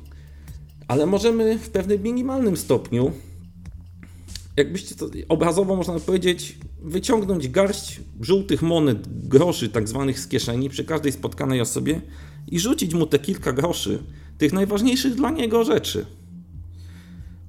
Ale 0.87 1.05
możemy 1.05 1.59
w 1.59 1.69
pewnym 1.69 2.03
minimalnym 2.03 2.57
stopniu, 2.57 3.11
jakbyście 4.57 4.95
to 4.95 5.05
obrazowo 5.29 5.75
można 5.75 5.99
powiedzieć, 5.99 6.57
wyciągnąć 6.81 7.47
garść 7.49 8.01
żółtych 8.21 8.61
monet, 8.61 9.27
groszy 9.27 9.69
tak 9.69 9.87
zwanych 9.87 10.19
z 10.19 10.27
kieszeni 10.27 10.69
przy 10.69 10.83
każdej 10.83 11.11
spotkanej 11.11 11.61
osobie 11.61 12.01
i 12.47 12.59
rzucić 12.59 12.93
mu 12.93 13.07
te 13.07 13.19
kilka 13.19 13.53
groszy, 13.53 14.03
tych 14.37 14.53
najważniejszych 14.53 15.15
dla 15.15 15.31
niego 15.31 15.63
rzeczy. 15.63 16.05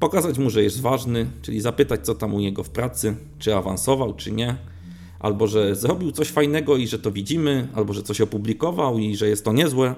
Pokazać 0.01 0.39
mu, 0.39 0.51
że 0.51 0.63
jest 0.63 0.81
ważny, 0.81 1.27
czyli 1.43 1.61
zapytać, 1.61 2.07
co 2.07 2.15
tam 2.15 2.35
u 2.35 2.41
niego 2.41 2.63
w 2.63 2.71
pracy, 2.71 3.17
czy 3.39 3.55
awansował, 3.55 4.15
czy 4.15 4.33
nie, 4.33 4.57
albo 5.19 5.47
że 5.47 5.77
zrobił 5.77 6.13
coś 6.13 6.29
fajnego 6.29 6.77
i 6.77 6.87
że 6.87 6.99
to 6.99 7.11
widzimy, 7.11 7.69
albo 7.75 7.93
że 7.93 8.03
coś 8.03 8.21
opublikował 8.21 8.99
i 8.99 9.17
że 9.17 9.29
jest 9.29 9.45
to 9.45 9.53
niezłe. 9.53 9.95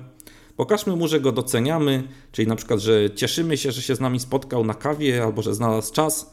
Pokażmy 0.56 0.96
mu, 0.96 1.08
że 1.08 1.20
go 1.20 1.32
doceniamy, 1.32 2.02
czyli 2.32 2.48
na 2.48 2.56
przykład, 2.56 2.80
że 2.80 3.10
cieszymy 3.10 3.56
się, 3.56 3.72
że 3.72 3.82
się 3.82 3.96
z 3.96 4.00
nami 4.00 4.20
spotkał 4.20 4.64
na 4.64 4.74
kawie, 4.74 5.22
albo 5.22 5.42
że 5.42 5.54
znalazł 5.54 5.92
czas 5.92 6.32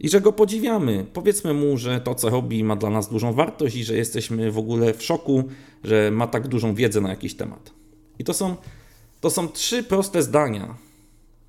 i 0.00 0.08
że 0.08 0.20
go 0.20 0.32
podziwiamy. 0.32 1.06
Powiedzmy 1.12 1.54
mu, 1.54 1.76
że 1.76 2.00
to, 2.00 2.14
co 2.14 2.30
robi, 2.30 2.64
ma 2.64 2.76
dla 2.76 2.90
nas 2.90 3.08
dużą 3.08 3.32
wartość 3.32 3.76
i 3.76 3.84
że 3.84 3.96
jesteśmy 3.96 4.50
w 4.50 4.58
ogóle 4.58 4.94
w 4.94 5.02
szoku, 5.02 5.44
że 5.84 6.10
ma 6.10 6.26
tak 6.26 6.48
dużą 6.48 6.74
wiedzę 6.74 7.00
na 7.00 7.10
jakiś 7.10 7.34
temat. 7.34 7.70
I 8.18 8.24
to 8.24 8.34
są, 8.34 8.56
to 9.20 9.30
są 9.30 9.48
trzy 9.48 9.82
proste 9.82 10.22
zdania, 10.22 10.74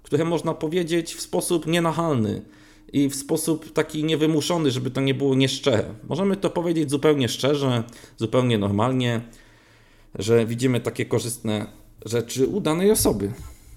które 0.04 0.26
można 0.26 0.54
powiedzieć 0.54 1.16
w 1.16 1.22
sposób 1.22 1.68
nienachalny 1.68 2.42
i 2.94 3.10
w 3.10 3.16
sposób 3.16 3.74
taki 3.74 4.04
niewymuszony, 4.04 4.72
żeby 4.72 4.92
to 4.92 5.02
nie 5.02 5.14
było 5.14 5.36
nieszczere. 5.36 5.84
Możemy 6.10 6.38
to 6.38 6.50
powiedzieć 6.50 6.90
zupełnie 6.90 7.30
szczerze, 7.30 7.84
zupełnie 8.18 8.58
normalnie, 8.58 9.22
że 10.16 10.46
widzimy 10.46 10.80
takie 10.80 11.06
korzystne 11.06 11.66
rzeczy 12.06 12.48
u 12.48 12.62
danej 12.62 12.92
osoby. 12.92 13.32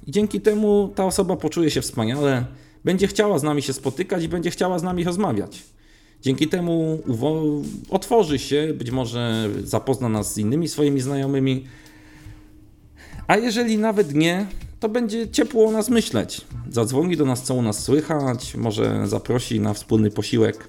I 0.07 0.13
dzięki 0.13 0.41
temu 0.41 0.93
ta 0.95 1.05
osoba 1.05 1.37
poczuje 1.37 1.71
się 1.71 1.81
wspaniale, 1.81 2.47
będzie 2.85 3.07
chciała 3.07 3.39
z 3.39 3.43
nami 3.43 3.63
się 3.63 3.73
spotykać 3.73 4.25
i 4.25 4.29
będzie 4.29 4.51
chciała 4.51 4.79
z 4.79 4.83
nami 4.83 5.05
rozmawiać. 5.05 5.63
Dzięki 6.23 6.49
temu 6.49 7.03
otworzy 7.91 8.39
się, 8.39 8.75
być 8.75 8.91
może 8.91 9.51
zapozna 9.65 10.09
nas 10.09 10.35
z 10.35 10.39
innymi 10.39 10.69
swoimi 10.69 11.01
znajomymi, 11.01 11.65
a 13.27 13.37
jeżeli 13.37 13.79
nawet 13.79 14.15
nie, 14.15 14.47
to 14.81 14.89
będzie 14.89 15.29
ciepło 15.29 15.69
o 15.69 15.73
nas 15.73 15.89
myśleć. 15.89 16.41
Zadzwoni 16.71 17.17
do 17.17 17.25
nas, 17.25 17.43
co 17.43 17.55
u 17.55 17.63
nas 17.63 17.85
słychać, 17.85 18.55
może 18.55 19.09
zaprosi 19.09 19.61
na 19.61 19.75
wspólny 19.75 20.11
posiłek. 20.11 20.69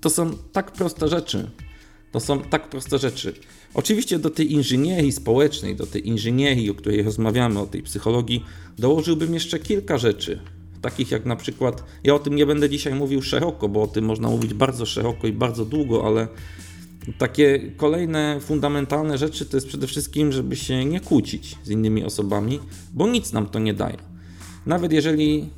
To 0.00 0.10
są 0.10 0.30
tak 0.52 0.72
proste 0.72 1.08
rzeczy. 1.08 1.50
To 2.12 2.20
są 2.20 2.40
tak 2.40 2.68
proste 2.68 2.98
rzeczy. 2.98 3.34
Oczywiście 3.74 4.18
do 4.18 4.30
tej 4.30 4.52
inżynierii 4.52 5.12
społecznej, 5.12 5.76
do 5.76 5.86
tej 5.86 6.08
inżynierii, 6.08 6.70
o 6.70 6.74
której 6.74 7.02
rozmawiamy, 7.02 7.60
o 7.60 7.66
tej 7.66 7.82
psychologii, 7.82 8.44
dołożyłbym 8.78 9.34
jeszcze 9.34 9.58
kilka 9.58 9.98
rzeczy. 9.98 10.40
Takich 10.86 11.10
jak 11.10 11.26
na 11.26 11.36
przykład, 11.36 11.84
ja 12.04 12.14
o 12.14 12.18
tym 12.18 12.34
nie 12.34 12.46
będę 12.46 12.70
dzisiaj 12.70 12.94
mówił 12.94 13.22
szeroko, 13.22 13.68
bo 13.68 13.82
o 13.82 13.86
tym 13.86 14.04
można 14.04 14.28
mówić 14.28 14.54
bardzo 14.54 14.86
szeroko 14.86 15.26
i 15.26 15.32
bardzo 15.32 15.64
długo, 15.64 16.06
ale 16.06 16.28
takie 17.18 17.72
kolejne 17.76 18.40
fundamentalne 18.40 19.18
rzeczy 19.18 19.46
to 19.46 19.56
jest 19.56 19.66
przede 19.66 19.86
wszystkim, 19.86 20.32
żeby 20.32 20.56
się 20.56 20.84
nie 20.84 21.00
kłócić 21.00 21.58
z 21.64 21.70
innymi 21.70 22.04
osobami, 22.04 22.60
bo 22.94 23.08
nic 23.08 23.32
nam 23.32 23.46
to 23.46 23.58
nie 23.58 23.74
daje. 23.74 23.96
Nawet 24.66 24.92
jeżeli 24.92 25.50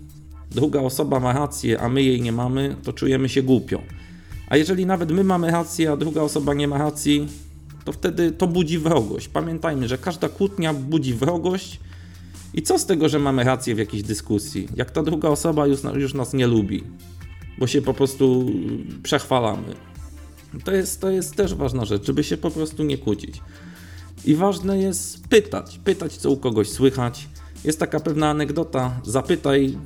druga 0.51 0.81
osoba 0.81 1.21
ma 1.21 1.33
rację, 1.33 1.81
a 1.81 1.89
my 1.89 2.03
jej 2.03 2.21
nie 2.21 2.33
mamy, 2.33 2.77
to 2.83 2.93
czujemy 2.93 3.29
się 3.29 3.43
głupio. 3.43 3.83
A 4.49 4.57
jeżeli 4.57 4.87
nawet 4.87 5.11
my 5.11 5.25
mamy 5.25 5.51
rację, 5.51 5.93
a 5.93 5.97
druga 5.97 6.23
osoba 6.23 6.55
nie 6.55 6.69
ma 6.69 6.79
racji, 6.79 7.29
to 7.85 7.93
wtedy 7.93 8.33
to 8.33 8.47
budzi 8.47 8.79
wrogość. 8.79 9.29
Pamiętajmy, 9.29 9.89
że 9.89 9.99
każda 9.99 10.29
kłótnia 10.29 10.75
budzi 10.75 11.15
wrogość 11.15 11.81
I 12.55 12.63
co 12.63 12.79
z 12.79 12.87
tego, 12.87 13.09
że 13.09 13.19
mamy 13.19 13.45
rację 13.45 13.75
w 13.75 13.79
jakiejś 13.79 14.03
dyskusji, 14.03 14.69
jak 14.77 14.91
ta 14.91 15.03
druga 15.03 15.29
osoba 15.29 15.67
już, 15.67 15.81
już 15.95 16.15
nas 16.15 16.33
nie 16.33 16.47
lubi, 16.47 16.85
bo 17.59 17.67
się 17.67 17.83
po 17.83 17.95
prostu 17.95 18.51
przechwalamy. 19.03 19.75
To 20.65 20.73
jest, 20.73 21.01
to 21.01 21.11
jest 21.11 21.35
też 21.35 21.55
ważna 21.55 21.85
rzecz, 21.85 22.07
żeby 22.07 22.25
się 22.25 22.37
po 22.37 22.51
prostu 22.51 22.83
nie 22.83 22.99
kłócić. 22.99 23.41
I 24.25 24.35
ważne 24.35 24.79
jest 24.79 25.29
pytać, 25.29 25.81
pytać, 25.85 26.13
co 26.13 26.31
u 26.31 26.37
kogoś 26.37 26.69
słychać. 26.69 27.29
Jest 27.65 27.79
taka 27.79 28.01
pewna 28.01 28.31
anegdota. 28.31 29.01
Zapytaj 29.05 29.79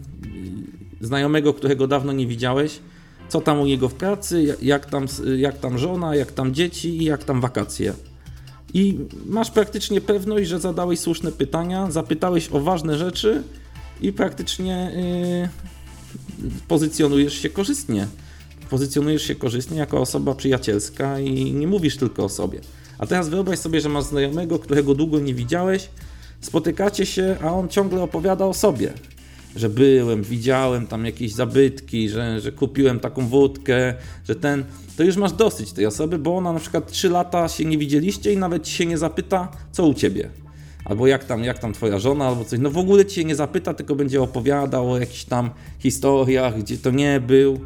znajomego, 1.01 1.55
którego 1.55 1.87
dawno 1.87 2.13
nie 2.13 2.27
widziałeś, 2.27 2.81
co 3.29 3.41
tam 3.41 3.61
u 3.61 3.67
niego 3.67 3.89
w 3.89 3.95
pracy, 3.95 4.57
jak 4.63 4.87
tam, 4.87 5.07
jak 5.37 5.59
tam 5.59 5.79
żona, 5.79 6.17
jak 6.17 6.33
tam 6.33 6.55
dzieci 6.55 7.03
i 7.03 7.05
jak 7.05 7.25
tam 7.25 7.41
wakacje. 7.41 7.93
I 8.75 8.99
masz 9.27 9.51
praktycznie 9.51 10.01
pewność, 10.01 10.49
że 10.49 10.61
zadałeś 10.61 11.01
słuszne 11.01 11.33
pytania, 11.33 11.91
zapytałeś 11.91 12.49
o 12.53 12.61
ważne 12.61 12.99
rzeczy 12.99 13.43
i 14.01 14.13
praktycznie 14.13 14.93
yy, 16.43 16.51
pozycjonujesz 16.69 17.35
się 17.35 17.51
korzystnie. 17.51 18.07
Pozycjonujesz 18.71 19.23
się 19.23 19.35
korzystnie 19.35 19.79
jako 19.79 20.01
osoba 20.01 20.35
przyjacielska 20.35 21.19
i 21.19 21.53
nie 21.53 21.67
mówisz 21.67 21.97
tylko 21.97 22.25
o 22.25 22.29
sobie. 22.29 22.61
A 22.99 23.07
teraz 23.07 23.29
wyobraź 23.29 23.59
sobie, 23.59 23.81
że 23.81 23.89
masz 23.89 24.05
znajomego, 24.05 24.59
którego 24.59 24.95
długo 24.95 25.21
nie 25.21 25.35
widziałeś, 25.35 25.89
spotykacie 26.41 27.07
się, 27.07 27.37
a 27.43 27.53
on 27.53 27.69
ciągle 27.69 28.03
opowiada 28.03 28.47
o 28.47 28.55
sobie. 28.55 28.93
Że 29.57 29.69
byłem, 29.69 30.23
widziałem 30.23 30.87
tam 30.87 31.05
jakieś 31.05 31.33
zabytki, 31.33 32.09
że, 32.09 32.41
że 32.41 32.53
kupiłem 32.53 33.01
taką 33.01 33.27
wódkę, 33.27 33.95
że 34.29 34.35
ten. 34.35 34.65
To 34.97 35.03
już 35.03 35.17
masz 35.17 35.33
dosyć 35.33 35.73
tej 35.73 35.87
osoby, 35.87 36.19
bo 36.19 36.37
ona 36.37 36.53
na 36.53 36.61
przykład 36.61 36.93
3 36.93 37.09
lata 37.09 37.49
się 37.49 37.65
nie 37.65 37.79
widzieliście 37.79 38.33
i 38.33 38.37
nawet 38.37 38.69
się 38.69 38.87
nie 38.87 38.99
zapyta, 38.99 39.49
co 39.73 39.87
u 39.87 39.95
ciebie. 39.95 40.29
Albo 40.85 41.07
jak 41.07 41.25
tam, 41.25 41.45
jak 41.45 41.59
tam 41.59 41.73
twoja 41.73 41.99
żona, 41.99 42.27
albo 42.27 42.45
coś. 42.45 42.59
No 42.59 42.71
w 42.71 42.79
ogóle 42.79 43.07
cię 43.07 43.25
nie 43.25 43.35
zapyta, 43.35 43.75
tylko 43.75 43.95
będzie 43.95 44.23
opowiadał 44.23 44.93
o 44.93 44.99
jakichś 44.99 45.25
tam 45.25 45.51
historiach, 45.79 46.59
gdzie 46.59 46.79
to 46.79 46.91
nie 46.91 47.21
był. 47.21 47.61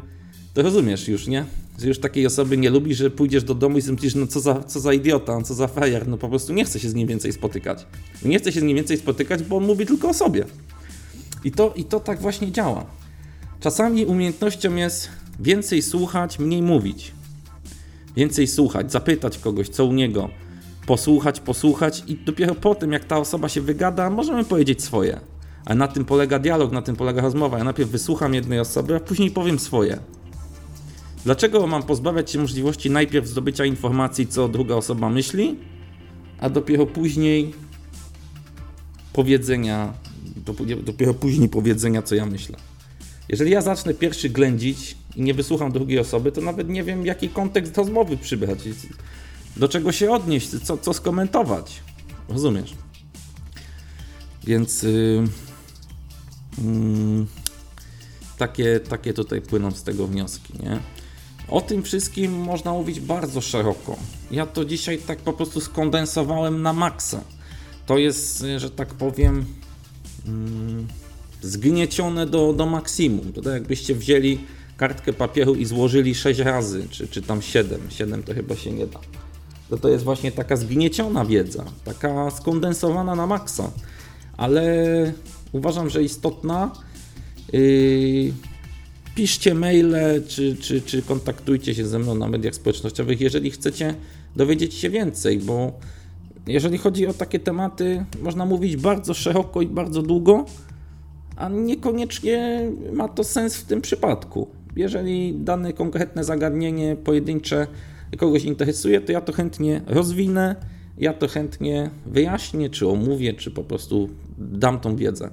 To 0.53 0.61
rozumiesz 0.61 1.07
już, 1.07 1.27
nie? 1.27 1.45
że 1.79 1.87
już 1.87 1.99
takiej 1.99 2.25
osoby 2.25 2.57
nie 2.57 2.69
lubisz, 2.69 2.97
że 2.97 3.09
pójdziesz 3.09 3.43
do 3.43 3.55
domu 3.55 3.77
i 3.77 3.91
myślisz, 3.91 4.15
no 4.15 4.27
co 4.27 4.39
za, 4.39 4.63
co 4.63 4.79
za 4.79 4.93
idiota, 4.93 5.41
co 5.41 5.53
za 5.53 5.67
frajer, 5.67 6.07
no 6.07 6.17
po 6.17 6.29
prostu 6.29 6.53
nie 6.53 6.65
chce 6.65 6.79
się 6.79 6.89
z 6.89 6.93
nim 6.93 7.07
więcej 7.07 7.33
spotykać. 7.33 7.85
Nie 8.25 8.39
chce 8.39 8.51
się 8.51 8.59
z 8.59 8.63
nim 8.63 8.75
więcej 8.75 8.97
spotykać, 8.97 9.43
bo 9.43 9.57
on 9.57 9.65
mówi 9.65 9.85
tylko 9.85 10.09
o 10.09 10.13
sobie. 10.13 10.45
I 11.43 11.51
to, 11.51 11.73
I 11.75 11.83
to 11.85 11.99
tak 11.99 12.21
właśnie 12.21 12.51
działa. 12.51 12.85
Czasami 13.59 14.05
umiejętnością 14.05 14.75
jest 14.75 15.09
więcej 15.39 15.81
słuchać, 15.81 16.39
mniej 16.39 16.61
mówić. 16.61 17.11
Więcej 18.15 18.47
słuchać, 18.47 18.91
zapytać 18.91 19.37
kogoś, 19.37 19.69
co 19.69 19.85
u 19.85 19.93
niego, 19.93 20.29
posłuchać, 20.85 21.39
posłuchać 21.39 22.03
i 22.07 22.15
dopiero 22.15 22.55
potem, 22.55 22.91
jak 22.91 23.05
ta 23.05 23.17
osoba 23.17 23.49
się 23.49 23.61
wygada, 23.61 24.09
możemy 24.09 24.45
powiedzieć 24.45 24.83
swoje. 24.83 25.19
Ale 25.65 25.75
na 25.75 25.87
tym 25.87 26.05
polega 26.05 26.39
dialog, 26.39 26.71
na 26.71 26.81
tym 26.81 26.95
polega 26.95 27.21
rozmowa. 27.21 27.57
Ja 27.57 27.63
najpierw 27.63 27.89
wysłucham 27.89 28.33
jednej 28.33 28.59
osoby, 28.59 28.95
a 28.95 28.99
później 28.99 29.31
powiem 29.31 29.59
swoje. 29.59 29.99
Dlaczego 31.25 31.67
mam 31.67 31.83
pozbawiać 31.83 32.31
się 32.31 32.39
możliwości 32.39 32.89
najpierw 32.89 33.27
zdobycia 33.27 33.65
informacji, 33.65 34.27
co 34.27 34.47
druga 34.47 34.75
osoba 34.75 35.09
myśli, 35.09 35.55
a 36.39 36.49
dopiero 36.49 36.85
później 36.85 37.53
powiedzenia, 39.13 39.93
dopiero 40.83 41.13
później 41.13 41.49
powiedzenia, 41.49 42.01
co 42.01 42.15
ja 42.15 42.25
myślę. 42.25 42.57
Jeżeli 43.29 43.51
ja 43.51 43.61
zacznę 43.61 43.93
pierwszy 43.93 44.29
ględzić 44.29 44.97
i 45.15 45.21
nie 45.21 45.33
wysłucham 45.33 45.71
drugiej 45.71 45.99
osoby, 45.99 46.31
to 46.31 46.41
nawet 46.41 46.69
nie 46.69 46.83
wiem, 46.83 47.05
jaki 47.05 47.29
kontekst 47.29 47.77
rozmowy 47.77 48.17
przybrać, 48.17 48.59
do 49.57 49.69
czego 49.69 49.91
się 49.91 50.11
odnieść, 50.11 50.49
co, 50.63 50.77
co 50.77 50.93
skomentować. 50.93 51.81
Rozumiesz? 52.29 52.73
Więc 54.43 54.83
yy, 54.83 55.27
yy, 56.57 57.25
takie, 58.37 58.79
takie 58.79 59.13
tutaj 59.13 59.41
płyną 59.41 59.71
z 59.71 59.83
tego 59.83 60.07
wnioski, 60.07 60.53
nie? 60.63 60.79
O 61.47 61.61
tym 61.61 61.83
wszystkim 61.83 62.31
można 62.31 62.71
mówić 62.71 62.99
bardzo 62.99 63.41
szeroko. 63.41 63.95
Ja 64.31 64.45
to 64.45 64.65
dzisiaj 64.65 64.97
tak 64.97 65.19
po 65.19 65.33
prostu 65.33 65.61
skondensowałem 65.61 66.61
na 66.61 66.73
maksa. 66.73 67.21
To 67.85 67.97
jest, 67.97 68.43
że 68.57 68.71
tak 68.71 68.93
powiem, 68.93 69.45
zgniecione 71.41 72.25
do, 72.25 72.53
do 72.53 72.65
maksimum. 72.65 73.33
To 73.33 73.41
tak 73.41 73.53
jakbyście 73.53 73.95
wzięli 73.95 74.39
kartkę 74.77 75.13
papieru 75.13 75.55
i 75.55 75.65
złożyli 75.65 76.15
6 76.15 76.39
razy, 76.39 76.87
czy, 76.89 77.07
czy 77.07 77.21
tam 77.21 77.41
7. 77.41 77.81
7 77.89 78.23
to 78.23 78.33
chyba 78.33 78.55
się 78.55 78.71
nie 78.71 78.87
da. 78.87 78.99
To, 79.69 79.77
to 79.77 79.89
jest 79.89 80.03
właśnie 80.03 80.31
taka 80.31 80.57
zgnieciona 80.57 81.25
wiedza, 81.25 81.65
taka 81.83 82.31
skondensowana 82.31 83.15
na 83.15 83.27
maksa. 83.27 83.71
Ale 84.37 84.73
uważam, 85.51 85.89
że 85.89 86.03
istotna. 86.03 86.71
Yy, 87.53 88.33
piszcie 89.15 89.53
maile, 89.53 90.23
czy, 90.27 90.55
czy, 90.55 90.81
czy 90.81 91.01
kontaktujcie 91.01 91.75
się 91.75 91.87
ze 91.87 91.99
mną 91.99 92.15
na 92.15 92.27
mediach 92.27 92.55
społecznościowych, 92.55 93.21
jeżeli 93.21 93.51
chcecie 93.51 93.95
dowiedzieć 94.35 94.73
się 94.73 94.89
więcej, 94.89 95.39
bo 95.39 95.79
jeżeli 96.47 96.77
chodzi 96.77 97.07
o 97.07 97.13
takie 97.13 97.39
tematy, 97.39 98.05
można 98.21 98.45
mówić 98.45 98.77
bardzo 98.77 99.13
szeroko 99.13 99.61
i 99.61 99.67
bardzo 99.67 100.01
długo, 100.01 100.45
a 101.35 101.49
niekoniecznie 101.49 102.69
ma 102.93 103.07
to 103.07 103.23
sens 103.23 103.55
w 103.55 103.65
tym 103.65 103.81
przypadku. 103.81 104.47
Jeżeli 104.75 105.35
dane 105.35 105.73
konkretne 105.73 106.23
zagadnienie 106.23 106.95
pojedyncze 106.95 107.67
kogoś 108.17 108.43
interesuje, 108.43 109.01
to 109.01 109.11
ja 109.11 109.21
to 109.21 109.33
chętnie 109.33 109.81
rozwinę, 109.87 110.55
ja 110.97 111.13
to 111.13 111.27
chętnie 111.27 111.89
wyjaśnię, 112.05 112.69
czy 112.69 112.87
omówię, 112.87 113.33
czy 113.33 113.51
po 113.51 113.63
prostu 113.63 114.09
dam 114.37 114.79
tą 114.79 114.95
wiedzę. 114.95 115.29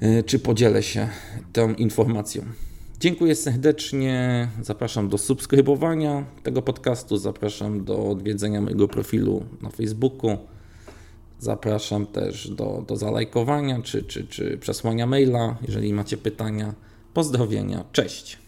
E, 0.00 0.22
czy 0.22 0.38
podzielę 0.38 0.82
się 0.82 1.08
tą 1.52 1.74
informacją. 1.74 2.42
Dziękuję 3.00 3.34
serdecznie. 3.34 4.48
Zapraszam 4.62 5.08
do 5.08 5.18
subskrybowania 5.18 6.24
tego 6.42 6.62
podcastu. 6.62 7.16
Zapraszam 7.16 7.84
do 7.84 8.08
odwiedzenia 8.08 8.60
mojego 8.60 8.88
profilu 8.88 9.44
na 9.62 9.70
Facebooku. 9.70 10.38
Zapraszam 11.38 12.06
też 12.06 12.50
do, 12.50 12.84
do 12.88 12.96
zalajkowania 12.96 13.82
czy, 13.82 14.02
czy, 14.02 14.26
czy 14.26 14.58
przesłania 14.58 15.06
maila, 15.06 15.56
jeżeli 15.68 15.92
macie 15.92 16.16
pytania. 16.16 16.74
Pozdrowienia. 17.14 17.84
Cześć. 17.92 18.38